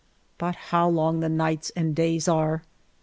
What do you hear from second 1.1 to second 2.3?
the nights and days